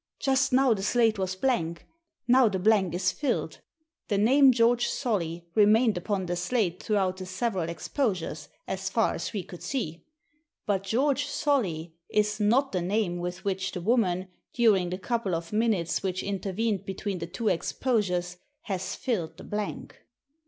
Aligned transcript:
Just 0.19 0.51
now 0.51 0.73
the 0.73 0.81
slate 0.81 1.19
was 1.19 1.35
blank, 1.35 1.85
now 2.27 2.49
the 2.49 2.57
blank 2.57 2.95
is 2.95 3.11
filled. 3.11 3.59
The 4.07 4.17
name 4.17 4.51
* 4.51 4.51
George 4.51 4.87
Solly' 4.87 5.45
remained 5.53 5.95
upon 5.95 6.25
the 6.25 6.35
slate 6.35 6.81
throughout 6.81 7.17
the 7.17 7.27
several 7.27 7.69
ex 7.69 7.87
posures, 7.87 8.47
so 8.67 8.75
far 8.77 9.13
as 9.13 9.31
we 9.31 9.43
could 9.43 9.61
see. 9.61 10.03
But 10.65 10.81
* 10.83 10.83
George 10.85 11.27
Solly' 11.27 11.93
is 12.09 12.39
not 12.39 12.71
the 12.71 12.81
name 12.81 13.19
with 13.19 13.45
which 13.45 13.73
the 13.73 13.81
woman, 13.81 14.29
during 14.55 14.89
the 14.89 14.97
couple 14.97 15.35
of 15.35 15.53
minutes 15.53 16.01
which 16.01 16.23
intervened 16.23 16.83
between 16.83 17.19
the 17.19 17.27
two 17.27 17.49
exposures, 17.49 18.37
has 18.63 18.95
filled 18.95 19.37
the 19.37 19.43
blank." 19.43 19.99